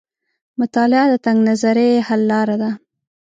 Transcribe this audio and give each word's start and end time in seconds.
مطالعه 0.59 1.05
د 1.11 1.15
تنګ 1.25 1.39
نظرۍ 1.49 1.91
حل 2.07 2.21
لار 2.31 2.49
ده. 2.61 2.69